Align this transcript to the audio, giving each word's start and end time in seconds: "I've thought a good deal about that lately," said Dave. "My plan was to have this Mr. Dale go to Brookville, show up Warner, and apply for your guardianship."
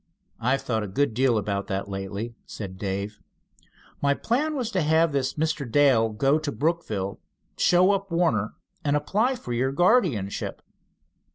"I've 0.39 0.61
thought 0.63 0.81
a 0.81 0.87
good 0.87 1.13
deal 1.13 1.37
about 1.37 1.67
that 1.67 1.87
lately," 1.87 2.33
said 2.47 2.79
Dave. 2.79 3.19
"My 4.01 4.15
plan 4.15 4.55
was 4.55 4.71
to 4.71 4.81
have 4.81 5.11
this 5.11 5.35
Mr. 5.35 5.71
Dale 5.71 6.09
go 6.09 6.39
to 6.39 6.51
Brookville, 6.51 7.19
show 7.55 7.91
up 7.91 8.09
Warner, 8.09 8.53
and 8.83 8.95
apply 8.95 9.35
for 9.35 9.53
your 9.53 9.71
guardianship." 9.71 10.63